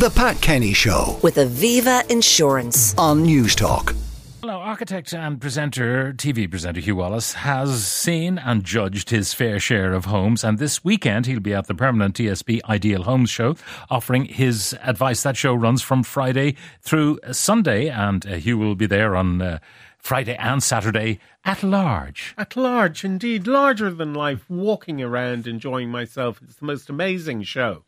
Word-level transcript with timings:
The 0.00 0.08
Pat 0.08 0.40
Kenny 0.40 0.72
Show 0.72 1.18
with 1.22 1.36
Aviva 1.36 2.10
Insurance. 2.10 2.96
on 2.96 3.22
Newstalk. 3.22 3.94
Hello, 4.40 4.54
architect 4.54 5.12
and 5.12 5.38
presenter, 5.38 6.14
TV 6.14 6.48
presenter 6.48 6.80
Hugh 6.80 6.96
Wallace 6.96 7.34
has 7.34 7.86
seen 7.86 8.38
and 8.38 8.64
judged 8.64 9.10
his 9.10 9.34
fair 9.34 9.60
share 9.60 9.92
of 9.92 10.06
homes, 10.06 10.42
and 10.42 10.56
this 10.56 10.82
weekend 10.82 11.26
he'll 11.26 11.38
be 11.38 11.52
at 11.52 11.66
the 11.66 11.74
permanent 11.74 12.14
TSB 12.14 12.60
Ideal 12.66 13.02
Homes 13.02 13.28
Show, 13.28 13.56
offering 13.90 14.24
his 14.24 14.74
advice. 14.82 15.22
That 15.22 15.36
show 15.36 15.52
runs 15.52 15.82
from 15.82 16.02
Friday 16.02 16.56
through 16.80 17.20
Sunday, 17.32 17.90
and 17.90 18.24
uh, 18.24 18.36
Hugh 18.36 18.56
will 18.56 18.76
be 18.76 18.86
there 18.86 19.14
on 19.14 19.42
uh, 19.42 19.58
Friday 19.98 20.36
and 20.36 20.62
Saturday 20.62 21.18
at 21.44 21.62
large. 21.62 22.34
At 22.38 22.56
large, 22.56 23.04
indeed, 23.04 23.46
larger 23.46 23.90
than 23.90 24.14
life, 24.14 24.48
walking 24.48 25.02
around, 25.02 25.46
enjoying 25.46 25.90
myself. 25.90 26.40
It's 26.42 26.56
the 26.56 26.64
most 26.64 26.88
amazing 26.88 27.42
show. 27.42 27.84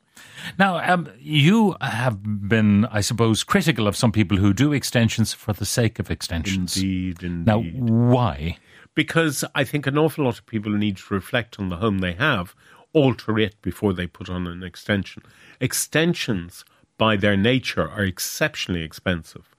Now, 0.58 0.78
um, 0.78 1.08
you 1.18 1.76
have 1.80 2.48
been, 2.48 2.84
I 2.86 3.00
suppose, 3.00 3.44
critical 3.44 3.86
of 3.86 3.96
some 3.96 4.12
people 4.12 4.36
who 4.36 4.52
do 4.52 4.72
extensions 4.72 5.32
for 5.32 5.52
the 5.52 5.64
sake 5.64 5.98
of 5.98 6.10
extensions. 6.10 6.76
Indeed, 6.76 7.22
indeed. 7.22 7.46
Now, 7.46 7.60
why? 7.60 8.58
because 8.94 9.44
I 9.54 9.64
think 9.64 9.86
an 9.86 9.98
awful 9.98 10.24
lot 10.24 10.38
of 10.38 10.46
people 10.46 10.72
need 10.72 10.98
to 10.98 11.14
reflect 11.14 11.58
on 11.58 11.68
the 11.68 11.76
home 11.76 11.98
they 11.98 12.12
have, 12.12 12.54
alter 12.92 13.38
it 13.38 13.60
before 13.62 13.92
they 13.92 14.06
put 14.06 14.28
on 14.28 14.46
an 14.46 14.62
extension. 14.62 15.22
Extensions, 15.60 16.64
by 16.98 17.16
their 17.16 17.36
nature, 17.36 17.88
are 17.88 18.04
exceptionally 18.04 18.82
expensive, 18.82 19.54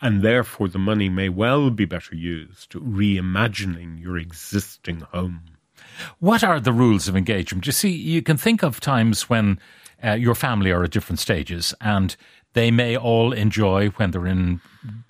and 0.00 0.22
therefore 0.22 0.68
the 0.68 0.78
money 0.78 1.08
may 1.08 1.28
well 1.28 1.70
be 1.70 1.84
better 1.84 2.16
used 2.16 2.72
reimagining 2.72 4.00
your 4.00 4.18
existing 4.18 5.00
home. 5.00 5.42
What 6.18 6.42
are 6.42 6.58
the 6.58 6.72
rules 6.72 7.06
of 7.06 7.16
engagement? 7.16 7.66
You 7.66 7.72
see, 7.72 7.90
you 7.90 8.22
can 8.22 8.36
think 8.36 8.62
of 8.62 8.80
times 8.80 9.28
when 9.28 9.60
uh, 10.04 10.12
your 10.14 10.34
family 10.34 10.70
are 10.70 10.84
at 10.84 10.90
different 10.90 11.18
stages 11.20 11.74
and 11.80 12.16
they 12.52 12.70
may 12.70 12.96
all 12.96 13.32
enjoy 13.32 13.88
when 13.96 14.10
they're 14.12 14.26
in 14.26 14.60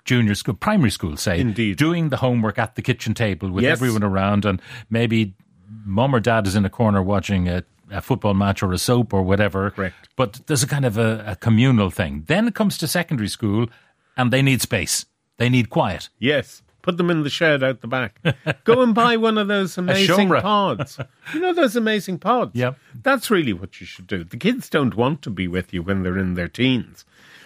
junior 0.03 0.33
school, 0.35 0.55
primary 0.55 0.89
school, 0.89 1.15
say, 1.17 1.39
Indeed. 1.39 1.77
doing 1.77 2.09
the 2.09 2.17
homework 2.17 2.57
at 2.57 2.75
the 2.75 2.81
kitchen 2.81 3.13
table 3.13 3.51
with 3.51 3.63
Yes. 3.63 3.77
everyone 3.77 4.03
around, 4.03 4.45
and 4.45 4.59
maybe 4.89 5.35
mum 5.85 6.15
or 6.15 6.19
dad 6.19 6.47
is 6.47 6.55
in 6.55 6.65
a 6.65 6.69
corner 6.71 7.03
watching 7.03 7.47
a, 7.47 7.63
a 7.91 8.01
football 8.01 8.33
match 8.33 8.63
or 8.63 8.71
a 8.73 8.77
soap 8.79 9.13
or 9.13 9.21
whatever. 9.21 9.69
Correct. 9.71 10.09
But 10.15 10.41
there's 10.47 10.63
a 10.63 10.67
kind 10.67 10.85
of 10.85 10.97
a, 10.97 11.23
a 11.27 11.35
communal 11.35 11.91
thing. 11.91 12.23
Then 12.25 12.47
it 12.47 12.55
comes 12.55 12.77
to 12.79 12.87
secondary 12.87 13.29
school, 13.29 13.67
and 14.17 14.31
they 14.31 14.41
need 14.41 14.61
space. 14.61 15.05
They 15.37 15.49
need 15.49 15.69
quiet. 15.69 16.09
Yes. 16.17 16.63
Put 16.85 16.97
them 16.97 17.09
in 17.09 17.23
the 17.23 17.31
shed 17.31 17.63
out 17.63 17.81
the 17.81 17.87
back. 17.87 18.21
Go 18.63 18.83
and 18.83 18.93
buy 18.93 19.17
one 19.17 19.39
of 19.39 19.47
those 19.47 19.75
amazing 19.79 20.29
pods. 20.29 20.99
You 21.33 21.39
know 21.39 21.51
those 21.51 21.75
amazing 21.75 22.19
pods? 22.19 22.51
Yep. 22.53 22.77
That's 23.01 23.31
really 23.31 23.53
what 23.53 23.81
you 23.81 23.87
should 23.87 24.05
do. 24.05 24.23
The 24.23 24.37
kids 24.37 24.69
don't 24.69 24.93
want 24.93 25.23
to 25.23 25.31
be 25.31 25.47
with 25.47 25.73
you 25.73 25.81
when 25.81 26.03
they're 26.03 26.19
in 26.19 26.35
their 26.35 26.47
teens, 26.47 27.03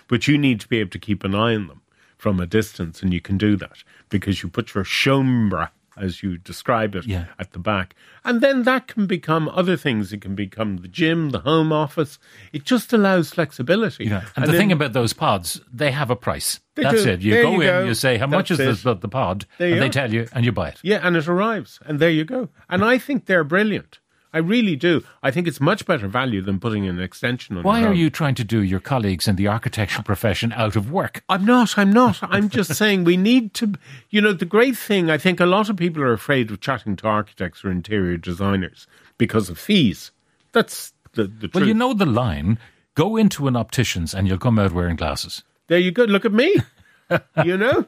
but 0.10 0.28
you 0.28 0.38
need 0.38 0.60
to 0.60 0.68
be 0.68 0.80
able 0.80 0.90
to 0.90 1.00
keep 1.00 1.24
an 1.24 1.36
eye 1.36 1.56
on 1.56 1.70
them 1.70 1.82
from 2.18 2.42
a 2.42 2.46
distance, 2.46 3.02
and 3.02 3.14
you 3.14 3.22
can 3.22 3.38
do 3.38 3.56
that 3.56 3.82
because 4.10 4.44
you 4.44 4.50
put 4.50 4.74
your 4.74 4.84
seomra, 4.84 5.70
as 6.00 6.24
you 6.24 6.38
describe 6.38 6.96
it, 6.96 7.06
Yeah. 7.06 7.26
at 7.38 7.52
the 7.54 7.60
back. 7.60 7.96
And 8.24 8.42
then 8.42 8.64
that 8.64 8.88
can 8.88 9.06
become 9.06 9.50
other 9.50 9.76
things. 9.78 10.12
It 10.14 10.22
can 10.22 10.36
become 10.36 10.78
the 10.78 10.88
gym, 10.88 11.30
the 11.32 11.40
home 11.40 11.72
office. 11.72 12.20
It 12.54 12.64
just 12.66 12.94
allows 12.94 13.32
flexibility. 13.32 14.06
Yeah. 14.06 14.24
And, 14.36 14.46
the 14.46 14.52
then- 14.52 14.60
thing 14.62 14.72
about 14.72 14.94
those 14.94 15.14
pods, 15.14 15.62
they 15.72 15.92
have 15.92 16.10
a 16.10 16.16
price. 16.16 16.60
That's 16.76 17.04
do. 17.04 17.10
it. 17.10 17.22
You 17.22 17.34
There 17.34 17.44
go 17.44 17.52
you 17.52 17.62
in, 17.62 17.68
go. 17.68 17.84
you 17.86 17.94
say, 17.94 18.18
how 18.18 18.28
much 18.28 18.52
is 18.52 18.58
That's 18.58 18.84
this 18.84 19.00
the 19.02 19.08
pod? 19.10 19.46
There 19.58 19.72
and 19.74 19.82
they 19.82 19.88
are. 19.88 19.90
tell 19.90 20.14
you, 20.14 20.28
and 20.34 20.46
you 20.46 20.52
buy 20.52 20.70
it. 20.70 20.80
Yeah, 20.82 21.00
and 21.04 21.18
it 21.18 21.28
arrives, 21.28 21.80
and 21.86 22.00
there 22.00 22.10
you 22.10 22.24
go. 22.24 22.50
And 22.70 22.84
I 22.86 22.98
think 22.98 23.26
they're 23.26 23.44
brilliant. 23.44 24.00
I 24.32 24.38
really 24.38 24.76
do. 24.76 25.04
I 25.24 25.32
think 25.32 25.48
it's 25.48 25.60
much 25.60 25.86
better 25.86 26.08
value 26.08 26.42
than 26.42 26.60
putting 26.60 26.88
an 26.88 27.00
extension 27.00 27.58
on. 27.58 27.64
Why 27.64 27.84
are 27.84 27.94
you 27.94 28.10
trying 28.10 28.36
to 28.36 28.44
do 28.44 28.62
your 28.62 28.80
colleagues 28.80 29.28
in 29.28 29.36
the 29.36 29.48
architectural 29.48 30.04
profession 30.04 30.54
out 30.54 30.76
of 30.76 30.92
work? 30.92 31.24
I'm 31.30 31.46
not. 31.46 31.78
I'm 31.78 31.92
not. 31.92 32.20
I'm 32.22 32.50
just 32.50 32.76
saying 32.82 33.04
we 33.06 33.18
need 33.18 33.54
to. 33.56 33.74
You 34.10 34.22
know, 34.22 34.34
the 34.34 34.46
great 34.46 34.78
thing. 34.78 35.10
I 35.10 35.18
think 35.18 35.40
a 35.40 35.46
lot 35.46 35.70
of 35.70 35.78
people 35.78 36.04
are 36.04 36.14
afraid 36.14 36.52
of 36.52 36.62
chatting 36.62 36.96
to 36.98 37.08
architects 37.08 37.66
or 37.66 37.72
interior 37.72 38.18
designers 38.18 38.86
because 39.18 39.50
of 39.50 39.58
fees. 39.58 40.12
That's 40.52 40.94
the 41.14 41.24
the 41.24 41.48
truth. 41.48 41.56
Well, 41.56 41.68
you 41.68 41.74
know 41.74 41.94
the 41.94 42.06
line 42.06 42.60
go 42.96 43.16
into 43.18 43.48
an 43.48 43.56
optician's 43.56 44.14
and 44.14 44.28
you'll 44.28 44.38
come 44.38 44.60
out 44.60 44.74
wearing 44.74 44.96
glasses. 44.96 45.44
there 45.68 45.80
you 45.80 45.92
go. 45.92 46.04
Look 46.04 46.26
at 46.26 46.34
me. 46.34 46.56
you 47.46 47.58
know. 47.58 47.86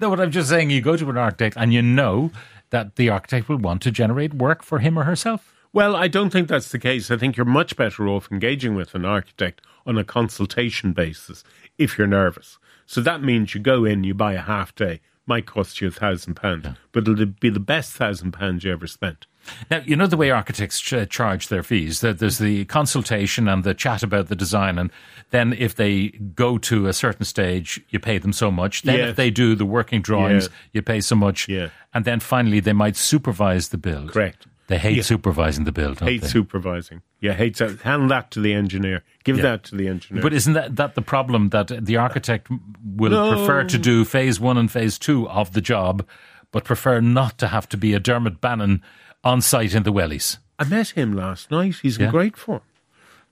No, 0.00 0.10
what 0.10 0.20
I'm 0.20 0.30
just 0.30 0.48
saying, 0.48 0.70
you 0.70 0.80
go 0.80 0.96
to 0.96 1.08
an 1.08 1.16
architect 1.16 1.56
and 1.56 1.72
you 1.72 1.82
know 1.82 2.30
that 2.70 2.96
the 2.96 3.08
architect 3.08 3.48
will 3.48 3.58
want 3.58 3.82
to 3.82 3.90
generate 3.90 4.34
work 4.34 4.62
for 4.62 4.78
him 4.80 4.98
or 4.98 5.04
herself. 5.04 5.54
Well, 5.72 5.94
I 5.94 6.08
don't 6.08 6.30
think 6.30 6.48
that's 6.48 6.70
the 6.72 6.78
case. 6.78 7.10
I 7.10 7.16
think 7.16 7.36
you're 7.36 7.46
much 7.46 7.76
better 7.76 8.08
off 8.08 8.30
engaging 8.30 8.74
with 8.74 8.94
an 8.94 9.04
architect 9.04 9.60
on 9.86 9.96
a 9.98 10.04
consultation 10.04 10.92
basis 10.92 11.44
if 11.78 11.96
you're 11.96 12.06
nervous. 12.08 12.58
So 12.86 13.00
that 13.02 13.22
means 13.22 13.54
you 13.54 13.60
go 13.60 13.84
in, 13.84 14.02
you 14.02 14.12
buy 14.14 14.32
a 14.32 14.40
half 14.40 14.74
day, 14.74 15.00
might 15.26 15.46
cost 15.46 15.80
you 15.80 15.86
a 15.88 15.92
thousand 15.92 16.34
pounds, 16.34 16.66
but 16.90 17.06
it'll 17.06 17.24
be 17.26 17.50
the 17.50 17.60
best 17.60 17.92
thousand 17.92 18.32
pounds 18.32 18.64
you 18.64 18.72
ever 18.72 18.88
spent. 18.88 19.26
Now, 19.70 19.80
you 19.86 19.94
know 19.96 20.08
the 20.08 20.16
way 20.16 20.30
architects 20.30 20.80
ch- 20.80 20.92
uh, 20.92 21.06
charge 21.06 21.48
their 21.48 21.62
fees. 21.62 22.00
That 22.00 22.18
there's 22.18 22.38
the 22.38 22.64
consultation 22.66 23.48
and 23.48 23.62
the 23.64 23.72
chat 23.72 24.02
about 24.02 24.28
the 24.28 24.36
design, 24.36 24.76
and 24.76 24.90
then 25.30 25.52
if 25.54 25.76
they 25.76 26.08
go 26.34 26.58
to 26.58 26.88
a 26.88 26.92
certain 26.92 27.24
stage, 27.24 27.80
you 27.90 27.98
pay 28.00 28.18
them 28.18 28.32
so 28.32 28.50
much. 28.50 28.82
Then 28.82 28.98
Yes. 28.98 29.10
if 29.10 29.16
they 29.16 29.30
do 29.30 29.54
the 29.54 29.64
working 29.64 30.02
drawings, 30.02 30.44
Yeah. 30.46 30.56
you 30.74 30.82
pay 30.82 31.00
so 31.00 31.14
much. 31.14 31.48
Yeah. 31.48 31.68
And 31.94 32.04
then 32.04 32.18
finally, 32.20 32.60
they 32.60 32.72
might 32.74 32.96
supervise 32.96 33.68
the 33.70 33.78
build. 33.78 34.10
Correct. 34.12 34.46
They 34.70 34.78
hate 34.78 34.96
Yeah. 34.98 35.02
supervising 35.02 35.64
the 35.64 35.72
build. 35.72 35.98
Don't 35.98 36.08
Hate 36.08 36.22
they? 36.22 36.28
supervising. 36.28 37.02
Yeah, 37.20 37.32
hate 37.32 37.56
so 37.56 37.76
hand 37.82 38.08
that 38.12 38.30
to 38.30 38.40
the 38.40 38.54
engineer. 38.54 39.02
Give 39.24 39.36
Yeah. 39.38 39.42
that 39.42 39.64
to 39.64 39.74
the 39.74 39.88
engineer. 39.88 40.22
But 40.22 40.32
isn't 40.32 40.52
that, 40.52 40.76
that 40.76 40.94
the 40.94 41.02
problem 41.02 41.48
that 41.48 41.72
the 41.84 41.96
architect 41.96 42.46
will 42.84 43.10
No. 43.10 43.32
prefer 43.36 43.64
to 43.64 43.78
do 43.78 44.04
phase 44.04 44.38
one 44.38 44.56
and 44.56 44.70
phase 44.70 44.96
two 44.96 45.28
of 45.28 45.54
the 45.54 45.60
job, 45.60 46.06
but 46.52 46.62
prefer 46.62 47.00
not 47.00 47.36
to 47.38 47.48
have 47.48 47.68
to 47.70 47.76
be 47.76 47.94
a 47.94 47.98
Dermot 47.98 48.40
Bannon 48.40 48.80
on 49.24 49.40
site 49.40 49.74
in 49.74 49.82
the 49.82 49.92
wellies? 49.92 50.38
I 50.56 50.62
met 50.64 50.90
him 50.90 51.14
last 51.14 51.50
night. 51.50 51.76
He's 51.82 51.98
Yeah. 51.98 52.04
in 52.06 52.10
great 52.12 52.36
form. 52.36 52.60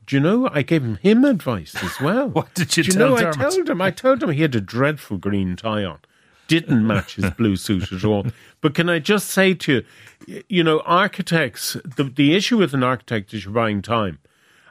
Do 0.08 0.16
you 0.16 0.20
know? 0.20 0.48
I 0.52 0.62
gave 0.62 0.82
him 0.82 0.98
him 1.02 1.24
advice 1.24 1.76
as 1.84 2.00
well. 2.00 2.30
What 2.38 2.52
did 2.54 2.76
you 2.76 2.82
Do 2.82 2.90
tell 2.90 3.10
know? 3.10 3.16
I 3.16 3.30
told 3.30 3.70
him. 3.70 3.80
I 3.80 3.92
told 3.92 4.22
him 4.24 4.30
he 4.30 4.42
had 4.42 4.56
a 4.56 4.60
dreadful 4.60 5.18
green 5.18 5.54
tie 5.54 5.84
on. 5.84 5.98
Didn't 6.48 6.86
match 6.86 7.14
his 7.14 7.30
blue 7.30 7.56
suit 7.56 7.92
at 7.92 8.04
all. 8.04 8.26
But 8.60 8.74
can 8.74 8.88
I 8.88 8.98
just 8.98 9.28
say 9.28 9.54
to 9.54 9.84
you, 10.26 10.42
you 10.48 10.64
know, 10.64 10.80
architects. 10.80 11.76
The 11.84 12.04
the 12.04 12.34
issue 12.34 12.58
with 12.58 12.74
an 12.74 12.82
architect 12.82 13.32
is 13.32 13.44
you're 13.44 13.54
buying 13.54 13.82
time, 13.82 14.18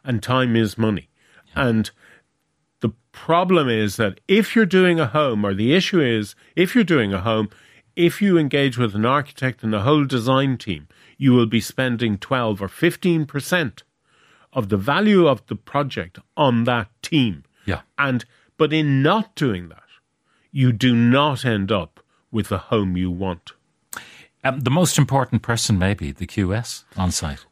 and 0.04 0.22
time 0.22 0.56
is 0.56 0.78
money, 0.78 1.10
and 1.56 1.90
the 2.82 2.92
problem 3.12 3.70
is 3.70 3.96
that 3.96 4.20
if 4.28 4.56
you're 4.56 4.66
doing 4.66 5.00
a 5.00 5.08
home, 5.08 5.46
or 5.46 5.54
the 5.54 5.74
issue 5.74 6.02
is 6.02 6.36
if 6.56 6.76
you're 6.76 6.84
doing 6.84 7.14
a 7.14 7.22
home, 7.22 7.50
if 7.96 8.22
you 8.22 8.38
engage 8.38 8.78
with 8.78 8.94
an 8.94 9.06
architect 9.06 9.64
and 9.64 9.74
the 9.74 9.82
whole 9.82 10.06
design 10.06 10.58
team, 10.58 10.88
you 11.18 11.34
will 11.34 11.48
be 11.48 11.60
spending 11.60 12.18
12 12.18 12.62
or 12.62 12.68
15% 12.68 13.82
of 14.54 14.70
the 14.70 14.78
value 14.78 15.28
of 15.28 15.46
the 15.48 15.56
project 15.56 16.20
on 16.38 16.64
that 16.66 16.90
team. 17.02 17.44
Yeah. 17.66 17.82
And, 17.98 18.24
but 18.58 18.72
in 18.72 19.02
not 19.02 19.36
doing 19.36 19.70
that, 19.70 19.84
you 20.58 20.72
do 20.72 20.96
not 20.96 21.46
end 21.46 21.72
up 21.72 22.00
with 22.32 22.48
the 22.48 22.58
home 22.58 22.98
you 22.98 23.12
want. 23.12 23.52
Um, 24.44 24.62
the 24.62 24.72
most 24.72 24.98
important 24.98 25.44
person, 25.44 25.78
maybe 25.78 26.12
the 26.12 26.26
QS 26.26 26.84
on 26.98 27.12
site. 27.12 27.46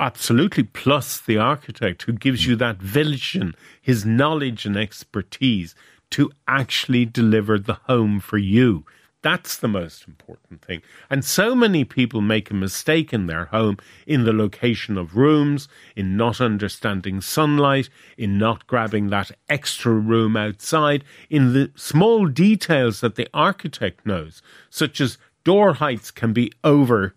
Absolutely. 0.00 0.62
Plus 0.62 1.20
the 1.20 1.36
architect 1.36 2.04
who 2.04 2.14
gives 2.14 2.46
you 2.46 2.56
that 2.56 2.78
vision, 2.78 3.54
his 3.78 4.06
knowledge 4.06 4.64
and 4.64 4.74
expertise 4.74 5.74
to 6.12 6.32
actually 6.48 7.04
deliver 7.04 7.58
the 7.58 7.74
home 7.88 8.20
for 8.20 8.38
you. 8.38 8.86
That's 9.24 9.56
the 9.56 9.68
most 9.68 10.06
important 10.06 10.60
thing. 10.60 10.82
And 11.08 11.24
so 11.24 11.54
many 11.54 11.82
people 11.82 12.20
make 12.20 12.50
a 12.50 12.54
mistake 12.54 13.10
in 13.10 13.24
their 13.24 13.46
home 13.46 13.78
in 14.06 14.24
the 14.24 14.34
location 14.34 14.98
of 14.98 15.16
rooms, 15.16 15.66
in 15.96 16.14
not 16.14 16.42
understanding 16.42 17.22
sunlight, 17.22 17.88
in 18.18 18.36
not 18.36 18.66
grabbing 18.66 19.08
that 19.08 19.30
extra 19.48 19.94
room 19.94 20.36
outside, 20.36 21.04
in 21.30 21.54
the 21.54 21.72
small 21.74 22.26
details 22.26 23.00
that 23.00 23.14
the 23.14 23.26
architect 23.32 24.04
knows, 24.04 24.42
such 24.68 25.00
as 25.00 25.16
door 25.42 25.72
heights 25.72 26.10
can 26.10 26.34
be 26.34 26.52
over 26.62 27.14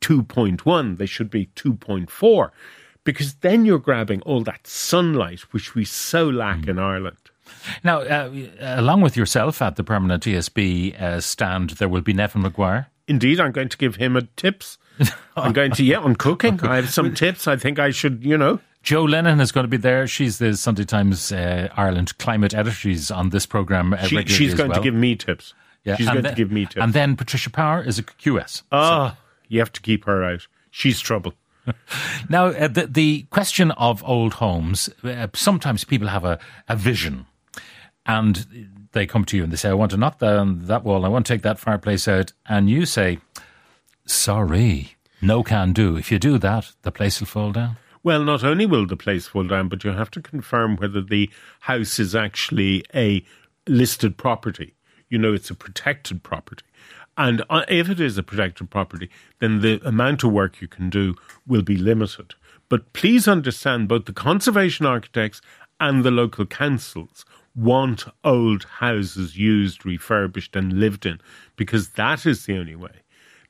2.1, 0.00 0.96
they 0.96 1.06
should 1.06 1.28
be 1.28 1.46
2.4, 1.56 2.50
because 3.02 3.34
then 3.34 3.64
you're 3.64 3.80
grabbing 3.80 4.22
all 4.22 4.44
that 4.44 4.68
sunlight, 4.68 5.40
which 5.52 5.74
we 5.74 5.84
so 5.84 6.28
lack 6.28 6.66
hmm. 6.66 6.70
in 6.70 6.78
Ireland. 6.78 7.31
Now, 7.84 8.00
uh, 8.00 8.30
along 8.60 9.00
with 9.02 9.16
yourself 9.16 9.60
at 9.62 9.76
the 9.76 9.84
permanent 9.84 10.22
TSB 10.24 11.00
uh, 11.00 11.20
stand, 11.20 11.70
there 11.70 11.88
will 11.88 12.00
be 12.02 12.12
Neven 12.14 12.42
Maguire. 12.42 12.88
Indeed, 13.08 13.40
I'm 13.40 13.52
going 13.52 13.68
to 13.68 13.76
give 13.76 13.96
him 13.96 14.16
a 14.16 14.22
tips. 14.22 14.78
I'm 15.36 15.52
going 15.52 15.72
to, 15.72 15.84
yeah, 15.84 15.98
on 15.98 16.16
cooking. 16.16 16.60
I 16.62 16.76
have 16.76 16.90
some 16.90 17.14
tips. 17.14 17.46
I 17.48 17.56
think 17.56 17.78
I 17.78 17.90
should, 17.90 18.24
you 18.24 18.38
know. 18.38 18.60
Joe 18.82 19.04
Lennon 19.04 19.40
is 19.40 19.52
going 19.52 19.64
to 19.64 19.68
be 19.68 19.76
there. 19.76 20.06
She's 20.06 20.38
the 20.38 20.56
Sunday 20.56 20.84
Times 20.84 21.30
uh, 21.32 21.68
Ireland 21.76 22.16
climate 22.18 22.52
editor. 22.54 22.74
She's 22.74 23.10
on 23.10 23.30
this 23.30 23.46
program 23.46 23.92
uh, 23.94 23.98
She, 24.06 24.24
she's 24.26 24.54
going 24.54 24.70
well. 24.70 24.78
to 24.80 24.84
give 24.84 24.94
me 24.94 25.14
tips. 25.16 25.54
Yeah, 25.84 25.96
she's 25.96 26.06
going 26.06 26.22
then- 26.22 26.32
to 26.32 26.36
give 26.36 26.50
me 26.52 26.66
tips. 26.66 26.76
And 26.82 26.92
then 26.92 27.16
Patricia 27.16 27.50
Power 27.50 27.82
is 27.82 27.98
a 27.98 28.02
QS. 28.02 28.62
Ah, 28.72 29.16
you 29.48 29.58
have 29.60 29.72
to 29.72 29.80
keep 29.80 30.04
her 30.04 30.22
out. 30.24 30.46
She's 30.70 31.00
trouble. 31.00 31.34
Now, 32.28 32.46
uh, 32.46 32.66
the, 32.68 32.86
the 32.88 33.22
question 33.30 33.70
of 33.72 34.02
old 34.04 34.34
homes, 34.34 34.88
uh, 35.04 35.28
sometimes 35.34 35.84
people 35.84 36.08
have 36.08 36.24
a, 36.24 36.38
a 36.68 36.74
vision 36.74 37.26
and 38.06 38.86
they 38.92 39.06
come 39.06 39.24
to 39.26 39.36
you 39.36 39.44
and 39.44 39.52
they 39.52 39.56
say, 39.56 39.70
I 39.70 39.74
want 39.74 39.90
to 39.92 39.96
knock 39.96 40.18
down 40.18 40.66
that 40.66 40.84
wall, 40.84 41.04
I 41.04 41.08
want 41.08 41.26
to 41.26 41.32
take 41.32 41.42
that 41.42 41.58
fireplace 41.58 42.08
out. 42.08 42.32
And 42.46 42.68
you 42.68 42.86
say, 42.86 43.18
sorry, 44.06 44.96
no 45.20 45.42
can 45.42 45.72
do. 45.72 45.96
If 45.96 46.10
you 46.10 46.18
do 46.18 46.38
that, 46.38 46.72
the 46.82 46.92
place 46.92 47.20
will 47.20 47.26
fall 47.26 47.52
down. 47.52 47.76
Well, 48.02 48.24
not 48.24 48.42
only 48.42 48.66
will 48.66 48.86
the 48.86 48.96
place 48.96 49.28
fall 49.28 49.44
down, 49.44 49.68
but 49.68 49.84
you 49.84 49.90
have 49.92 50.10
to 50.12 50.20
confirm 50.20 50.76
whether 50.76 51.00
the 51.00 51.30
house 51.60 52.00
is 52.00 52.14
actually 52.16 52.84
a 52.94 53.24
listed 53.68 54.16
property. 54.16 54.74
You 55.08 55.18
know, 55.18 55.32
it's 55.32 55.50
a 55.50 55.54
protected 55.54 56.22
property. 56.24 56.64
And 57.16 57.42
uh, 57.48 57.64
if 57.68 57.88
it 57.88 58.00
is 58.00 58.18
a 58.18 58.22
protected 58.22 58.70
property, 58.70 59.10
then 59.38 59.60
the 59.60 59.80
amount 59.86 60.24
of 60.24 60.32
work 60.32 60.60
you 60.60 60.66
can 60.66 60.90
do 60.90 61.14
will 61.46 61.62
be 61.62 61.76
limited. 61.76 62.34
But 62.68 62.92
please 62.92 63.28
understand 63.28 63.86
both 63.86 64.06
the 64.06 64.12
conservation 64.12 64.86
architects 64.86 65.40
and 65.78 66.02
the 66.02 66.10
local 66.10 66.46
councils 66.46 67.24
want 67.54 68.04
old 68.24 68.64
houses 68.64 69.36
used, 69.36 69.84
refurbished, 69.84 70.56
and 70.56 70.72
lived 70.74 71.06
in 71.06 71.20
because 71.56 71.90
that 71.90 72.24
is 72.24 72.46
the 72.46 72.56
only 72.56 72.76
way 72.76 73.02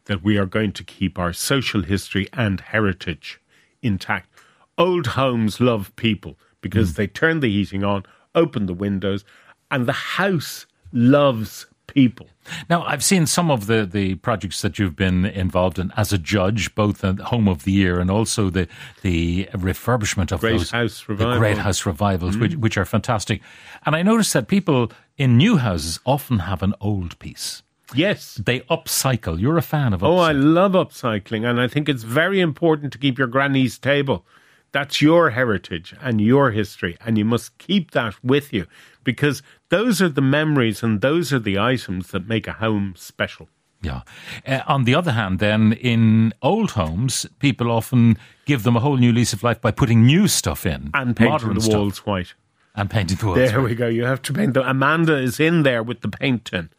that 0.06 0.22
we 0.22 0.36
are 0.36 0.46
going 0.46 0.72
to 0.72 0.84
keep 0.84 1.18
our 1.18 1.32
social 1.32 1.82
history 1.82 2.28
and 2.32 2.60
heritage 2.60 3.40
intact. 3.82 4.28
Old 4.76 5.08
homes 5.08 5.60
love 5.60 5.94
people 5.96 6.36
because 6.60 6.90
hmm. 6.90 6.94
they 6.96 7.06
turn 7.06 7.40
the 7.40 7.50
heating 7.50 7.84
on, 7.84 8.04
open 8.34 8.66
the 8.66 8.74
windows, 8.74 9.24
and 9.70 9.86
the 9.86 9.92
house 9.92 10.66
loves 10.92 11.66
people. 11.92 12.28
Now, 12.68 12.82
I've 12.84 13.04
seen 13.04 13.26
some 13.26 13.50
of 13.50 13.66
the, 13.66 13.86
the 13.86 14.16
projects 14.16 14.62
that 14.62 14.78
you've 14.78 14.96
been 14.96 15.24
involved 15.24 15.78
in 15.78 15.92
as 15.96 16.12
a 16.12 16.18
judge, 16.18 16.74
both 16.74 16.98
the 16.98 17.14
Home 17.24 17.48
of 17.48 17.64
the 17.64 17.72
Year 17.72 18.00
and 18.00 18.10
also 18.10 18.50
the 18.50 18.66
the 19.02 19.48
refurbishment 19.52 20.32
of 20.32 20.40
Great 20.40 20.58
those 20.58 20.70
House 20.70 21.04
the 21.06 21.36
Great 21.38 21.58
House 21.58 21.86
revivals, 21.86 22.36
which, 22.36 22.52
mm. 22.52 22.56
which 22.56 22.76
are 22.76 22.84
fantastic. 22.84 23.40
And 23.86 23.94
I 23.94 24.02
noticed 24.02 24.32
that 24.32 24.48
people 24.48 24.90
in 25.16 25.36
new 25.36 25.58
houses 25.58 26.00
often 26.04 26.40
have 26.40 26.62
an 26.62 26.74
old 26.80 27.18
piece. 27.18 27.62
Yes. 27.94 28.34
They 28.34 28.60
upcycle. 28.60 29.38
You're 29.38 29.58
a 29.58 29.62
fan 29.62 29.92
of 29.92 30.02
Oh, 30.02 30.18
I 30.18 30.32
love 30.32 30.72
upcycling, 30.72 31.48
and 31.48 31.60
I 31.60 31.68
think 31.68 31.88
it's 31.88 32.02
very 32.04 32.40
important 32.40 32.92
to 32.92 32.98
keep 32.98 33.18
your 33.18 33.28
granny's 33.28 33.78
table. 33.78 34.24
That's 34.72 35.00
your 35.02 35.30
heritage 35.30 35.94
and 36.00 36.20
your 36.20 36.50
history, 36.50 36.96
and 37.04 37.18
you 37.18 37.24
must 37.24 37.56
keep 37.58 37.90
that 37.92 38.14
with 38.24 38.52
you 38.52 38.66
because 39.04 39.42
those 39.68 40.00
are 40.00 40.08
the 40.08 40.22
memories 40.22 40.82
and 40.82 41.00
those 41.00 41.32
are 41.32 41.38
the 41.38 41.58
items 41.58 42.08
that 42.08 42.26
make 42.26 42.46
a 42.48 42.52
home 42.54 42.94
special. 42.96 43.48
Yeah. 43.82 44.02
Uh, 44.46 44.60
on 44.66 44.84
the 44.84 44.94
other 44.94 45.12
hand, 45.12 45.40
then 45.40 45.72
in 45.74 46.32
old 46.40 46.70
homes, 46.72 47.26
people 47.40 47.70
often 47.70 48.16
give 48.46 48.62
them 48.62 48.76
a 48.76 48.80
whole 48.80 48.96
new 48.96 49.12
lease 49.12 49.32
of 49.32 49.42
life 49.42 49.60
by 49.60 49.72
putting 49.72 50.06
new 50.06 50.28
stuff 50.28 50.64
in 50.64 50.90
And 50.94 51.16
painting 51.16 51.54
the 51.54 51.60
stuff, 51.60 51.74
walls 51.78 51.98
white. 52.06 52.34
and 52.76 52.88
painting 52.88 53.16
the 53.18 53.26
walls. 53.26 53.38
There 53.38 53.60
we 53.60 53.74
go. 53.74 53.88
You 53.88 54.04
have 54.04 54.22
to 54.22 54.32
paint 54.32 54.54
them. 54.54 54.64
Amanda 54.66 55.16
is 55.16 55.40
in 55.40 55.64
there 55.64 55.82
with 55.82 56.00
the 56.00 56.08
paint 56.08 56.44
tin. 56.44 56.70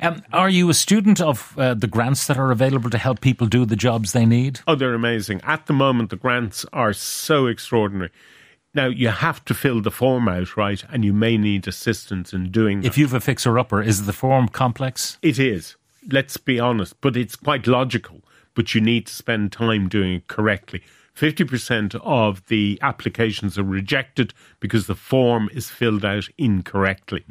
Um, 0.00 0.22
are 0.32 0.50
you 0.50 0.68
a 0.68 0.74
student 0.74 1.20
of 1.20 1.58
uh, 1.58 1.74
the 1.74 1.86
grants 1.86 2.26
that 2.26 2.38
are 2.38 2.50
available 2.50 2.90
to 2.90 2.98
help 2.98 3.20
people 3.20 3.46
do 3.46 3.64
the 3.64 3.76
jobs 3.76 4.12
they 4.12 4.26
need? 4.26 4.60
Oh, 4.66 4.74
they're 4.74 4.94
amazing. 4.94 5.40
At 5.44 5.66
the 5.66 5.72
moment, 5.72 6.10
the 6.10 6.16
grants 6.16 6.64
are 6.72 6.92
so 6.92 7.46
extraordinary. 7.46 8.10
Now, 8.74 8.86
you 8.86 9.08
have 9.08 9.44
to 9.46 9.54
fill 9.54 9.80
the 9.80 9.90
form 9.90 10.28
out, 10.28 10.56
right? 10.56 10.84
And 10.90 11.04
you 11.04 11.12
may 11.12 11.36
need 11.36 11.66
assistance 11.66 12.32
in 12.32 12.50
doing 12.50 12.80
that. 12.80 12.86
If 12.86 12.98
you've 12.98 13.14
a 13.14 13.20
fixer 13.20 13.58
upper, 13.58 13.82
is 13.82 14.06
the 14.06 14.12
form 14.12 14.48
complex? 14.48 15.18
It 15.22 15.38
is. 15.38 15.76
Let's 16.10 16.36
be 16.36 16.60
honest, 16.60 17.00
but 17.00 17.16
it's 17.16 17.36
quite 17.36 17.66
logical. 17.66 18.20
But 18.54 18.74
you 18.74 18.80
need 18.80 19.06
to 19.06 19.12
spend 19.12 19.52
time 19.52 19.88
doing 19.88 20.14
it 20.14 20.28
correctly. 20.28 20.82
50% 21.16 21.96
of 22.04 22.46
the 22.46 22.78
applications 22.80 23.58
are 23.58 23.64
rejected 23.64 24.32
because 24.60 24.86
the 24.86 24.94
form 24.94 25.48
is 25.52 25.68
filled 25.68 26.04
out 26.04 26.28
incorrectly. 26.38 27.24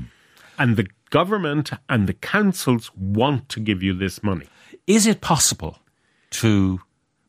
And 0.59 0.75
the 0.75 0.87
government 1.09 1.71
and 1.89 2.07
the 2.07 2.13
councils 2.13 2.91
want 2.95 3.49
to 3.49 3.59
give 3.59 3.83
you 3.83 3.93
this 3.93 4.23
money. 4.23 4.47
Is 4.85 5.05
it 5.05 5.21
possible 5.21 5.79
to 6.31 6.79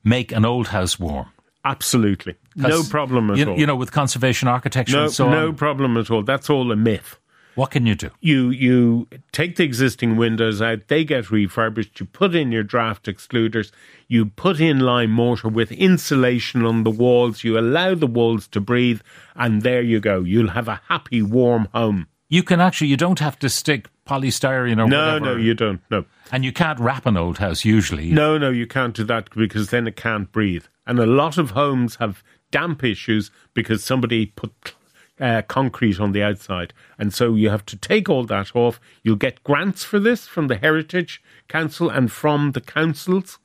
make 0.05 0.33
an 0.33 0.45
old 0.45 0.69
house 0.69 0.99
warm? 0.99 1.31
Absolutely. 1.65 2.37
No 2.57 2.83
problem 2.83 3.31
at 3.31 3.39
you, 3.39 3.51
all. 3.51 3.59
You 3.59 3.67
know, 3.67 3.77
with 3.77 3.93
conservation 3.93 4.49
architecture 4.49 4.97
no, 4.97 5.05
and 5.05 5.13
so 5.13 5.29
no 5.29 5.49
on. 5.49 5.55
problem 5.57 5.97
at 5.97 6.11
all. 6.11 6.23
That's 6.23 6.49
all 6.49 6.73
a 6.73 6.77
myth. 6.77 7.19
What 7.59 7.73
can 7.73 7.87
you 7.87 7.97
do? 7.97 8.11
you 8.21 8.51
you 8.51 9.09
take 9.33 9.57
the 9.57 9.65
existing 9.65 10.17
windows 10.17 10.63
out 10.63 10.87
they 10.87 11.03
get 11.03 11.33
refurbished 11.33 11.99
you 11.99 12.07
put 12.07 12.33
in 12.37 12.53
your 12.53 12.63
draft 12.63 13.09
excluders 13.09 13.73
you 14.07 14.27
put 14.27 14.61
in 14.61 14.79
lime 14.79 15.11
mortar 15.11 15.49
with 15.49 15.73
insulation 15.73 16.65
on 16.65 16.85
the 16.85 16.91
walls 16.91 17.43
you 17.43 17.59
allow 17.59 17.97
the 17.97 18.07
walls 18.07 18.47
to 18.47 18.61
breathe 18.61 19.01
and 19.35 19.63
there 19.63 19.83
you 19.83 19.99
go 19.99 20.21
you'll 20.21 20.51
have 20.51 20.69
a 20.69 20.81
happy 20.87 21.21
warm 21.21 21.67
home 21.75 22.07
You 22.29 22.43
can 22.43 22.61
actually, 22.61 22.89
you 22.89 22.97
don't 22.97 23.21
have 23.21 23.39
to 23.39 23.49
stick 23.49 23.89
polystyrene 24.07 24.73
or 24.73 24.89
no 24.89 24.99
whatever. 24.99 25.21
no 25.21 25.35
no, 25.35 25.37
you 25.37 25.55
don't 25.55 25.81
no. 25.91 26.05
And 26.33 26.45
you 26.45 26.53
can't 26.53 26.81
wrap 26.81 27.07
an 27.07 27.17
old 27.17 27.39
house 27.39 27.65
usually. 27.65 28.11
no 28.11 28.39
no 28.39 28.51
you 28.51 28.67
can't 28.67 28.95
do 28.95 29.05
that 29.05 29.31
because 29.31 29.71
then 29.71 29.87
it 29.87 29.97
can't 29.97 30.31
breathe. 30.33 30.65
And 30.87 30.99
a 30.99 31.07
lot 31.07 31.37
of 31.37 31.51
homes 31.51 31.97
have 31.97 32.23
damp 32.51 32.83
issues 32.83 33.31
because 33.53 33.85
somebody 33.85 34.27
put 34.27 34.75
uh, 35.21 35.43
concrete 35.43 36.01
on 36.01 36.13
the 36.13 36.23
outside. 36.23 36.73
And 36.99 37.13
so 37.13 37.35
you 37.35 37.51
have 37.51 37.67
to 37.67 37.77
take 37.77 38.09
all 38.09 38.25
that 38.25 38.55
off. 38.55 38.81
You'll 39.03 39.17
get 39.17 39.45
grants 39.45 39.85
for 39.85 39.99
this 39.99 40.27
from 40.27 40.49
the 40.49 40.57
heritage 40.57 41.23
council 41.49 41.91
and 41.91 42.11
from 42.11 42.53
the 42.53 42.61
councils 42.61 43.39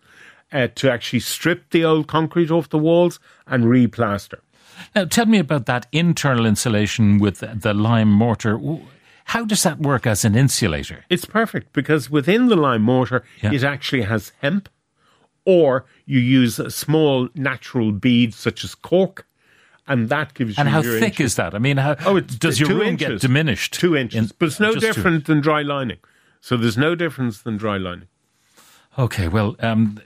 uh, 0.52 0.68
to 0.76 0.92
actually 0.92 1.20
strip 1.22 1.72
the 1.72 1.84
old 1.84 2.08
concrete 2.08 2.52
off 2.52 2.70
the 2.70 2.78
walls 2.78 3.20
and 3.48 3.66
replaster 3.66 4.40
Now, 4.96 5.06
tell 5.06 5.26
me 5.26 5.40
about 5.40 5.66
that 5.66 5.88
internal 5.92 6.46
insulation 6.46 7.18
with 7.20 7.40
the 7.62 7.74
lime 7.74 8.12
mortar. 8.12 8.60
How 9.26 9.46
does 9.46 9.64
that 9.64 9.80
work 9.80 10.06
as 10.06 10.26
an 10.26 10.36
insulator? 10.36 11.06
it's 11.10 11.26
perfect 11.26 11.72
because 11.74 12.10
within 12.10 12.48
the 12.48 12.56
lime 12.56 12.82
mortar 12.82 13.24
Yeah. 13.42 13.54
it 13.54 13.64
actually 13.64 14.04
has 14.04 14.32
hemp 14.42 14.70
or 15.46 15.86
you 16.06 16.20
use 16.20 16.60
a 16.60 16.70
small 16.70 17.30
natural 17.36 17.92
bead 17.92 18.34
such 18.34 18.64
as 18.64 18.76
cork 18.76 19.26
and 19.88 20.10
that 20.10 20.34
gives 20.34 20.58
And 20.58 20.68
you 20.68 20.74
how 20.74 20.82
your 20.82 21.00
thick 21.00 21.20
inches. 21.20 21.32
is 21.32 21.36
that? 21.36 21.54
I 21.56 21.60
mean, 21.60 21.78
how, 21.78 21.96
Oh, 22.06 22.18
it's 22.18 22.36
does 22.38 22.60
your 22.60 22.70
room 22.70 22.82
inches. 22.82 23.10
get 23.10 23.22
diminished? 23.22 23.74
Two 23.74 23.96
inches, 23.98 24.32
in- 24.32 24.36
but 24.40 24.46
it's 24.48 24.60
no 24.60 24.76
different 24.76 25.26
than 25.26 25.42
dry 25.42 25.62
lining. 25.62 25.98
So 26.42 26.56
there's 26.58 26.78
no 26.78 26.96
difference 26.96 27.42
than 27.42 27.58
dry 27.58 27.78
lining. 27.78 28.08
Okay, 28.98 29.28
well, 29.28 29.56
um, 29.60 30.00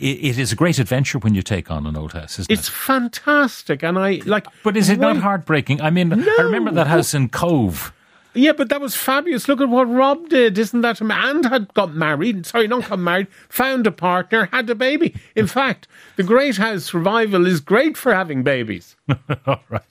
it, 0.00 0.30
it 0.30 0.38
is 0.38 0.52
a 0.52 0.56
great 0.56 0.78
adventure 0.78 1.18
when 1.18 1.34
you 1.34 1.42
take 1.42 1.70
on 1.70 1.86
an 1.86 1.96
old 1.96 2.12
house, 2.12 2.38
isn't 2.38 2.50
It's 2.50 2.60
it? 2.60 2.62
It's 2.62 2.68
fantastic, 2.68 3.82
and 3.82 3.98
I 3.98 4.20
like. 4.24 4.46
But 4.62 4.76
is 4.76 4.88
it 4.88 4.98
not 4.98 5.16
heartbreaking? 5.18 5.80
I 5.80 5.90
mean, 5.90 6.12
I 6.12 6.42
remember 6.42 6.70
that 6.72 6.86
house 6.86 7.14
in 7.14 7.28
Cobh. 7.28 7.92
Yeah, 8.34 8.52
but 8.52 8.68
that 8.68 8.80
was 8.80 8.94
fabulous. 8.94 9.48
Look 9.48 9.60
at 9.60 9.68
what 9.68 9.84
Rob 9.84 10.28
did, 10.28 10.56
isn't 10.58 10.80
that? 10.82 11.00
And 11.00 11.44
had 11.46 11.72
got 11.74 11.94
married. 11.94 12.46
Sorry, 12.46 12.68
not 12.68 12.88
got 12.88 12.98
married. 12.98 13.26
Found 13.48 13.86
a 13.86 13.92
partner, 13.92 14.48
had 14.52 14.70
a 14.70 14.74
baby. 14.74 15.14
In 15.34 15.46
fact, 15.46 15.88
the 16.16 16.22
Great 16.22 16.56
House 16.56 16.94
Revival 16.94 17.46
is 17.46 17.60
great 17.60 17.96
for 17.96 18.14
having 18.14 18.42
babies. 18.42 18.94
All 19.46 19.60
right. 19.68 19.82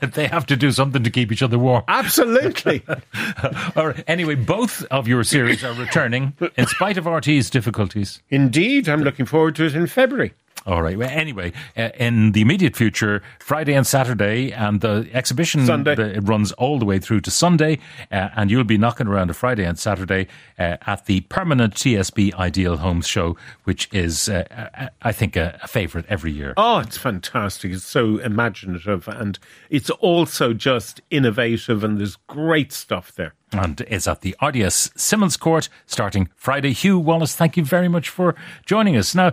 they 0.14 0.26
have 0.26 0.46
to 0.46 0.56
do 0.56 0.72
something 0.72 1.04
to 1.04 1.10
keep 1.10 1.30
each 1.30 1.42
other 1.42 1.58
warm. 1.58 1.84
Absolutely. 1.88 2.82
All 3.76 3.88
right. 3.88 4.04
Anyway, 4.06 4.34
both 4.34 4.84
of 4.84 5.06
your 5.06 5.22
series 5.24 5.62
are 5.62 5.74
returning 5.74 6.34
in 6.56 6.66
spite 6.66 6.96
of 6.96 7.04
RTÉ's 7.04 7.50
difficulties. 7.50 8.22
Indeed, 8.30 8.88
I'm 8.88 9.02
looking 9.02 9.26
forward 9.26 9.56
to 9.56 9.66
it 9.66 9.74
in 9.74 9.86
February. 9.86 10.32
All 10.66 10.82
right. 10.82 10.98
Well, 10.98 11.08
anyway, 11.10 11.52
uh, 11.78 11.90
in 11.98 12.32
the 12.32 12.42
immediate 12.42 12.76
future, 12.76 13.22
Friday 13.38 13.72
and 13.72 13.86
Saturday, 13.86 14.52
and 14.52 14.80
the 14.82 15.08
exhibition 15.14 15.64
Sunday. 15.64 15.94
the- 15.94 16.16
it 16.16 16.20
runs 16.28 16.52
all 16.52 16.78
the 16.78 16.84
way 16.84 16.98
through 16.98 17.20
to 17.22 17.30
Sunday, 17.30 17.78
uh, 18.12 18.28
and 18.36 18.50
you'll 18.50 18.64
be 18.64 18.76
knocking 18.76 19.06
around 19.06 19.30
a 19.30 19.34
Friday 19.34 19.64
and 19.64 19.78
Saturday 19.78 20.26
uh, 20.58 20.76
at 20.86 21.06
the 21.06 21.20
permanent 21.22 21.74
TSB 21.74 22.34
Ideal 22.34 22.78
Homes 22.78 23.06
Show, 23.06 23.36
which 23.64 23.88
is, 23.92 24.28
uh, 24.28 24.44
uh, 24.78 24.88
I 25.00 25.12
think, 25.12 25.36
a, 25.36 25.58
a 25.62 25.68
favourite 25.68 26.04
every 26.08 26.32
year. 26.32 26.52
Oh, 26.58 26.80
it's 26.80 26.98
fantastic. 26.98 27.72
It's 27.72 27.84
so 27.84 28.18
imaginative 28.18 29.08
and 29.08 29.38
it's 29.70 29.88
also 29.90 30.52
just 30.52 31.00
innovative, 31.10 31.82
and 31.82 31.98
there's 31.98 32.16
great 32.26 32.72
stuff 32.72 33.12
there. 33.14 33.32
And 33.52 33.80
it's 33.88 34.06
at 34.06 34.20
the 34.20 34.36
RDS 34.42 34.90
Simmonscourt 34.96 35.70
starting 35.86 36.28
Friday. 36.36 36.72
Hugh 36.72 36.98
Wallace, 36.98 37.34
thank 37.34 37.56
you 37.56 37.64
very 37.64 37.88
much 37.88 38.10
for 38.10 38.34
joining 38.66 38.94
us. 38.94 39.14
Now, 39.14 39.32